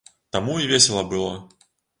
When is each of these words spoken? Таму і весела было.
Таму 0.37 0.55
і 0.63 0.71
весела 0.71 1.05
было. 1.13 1.31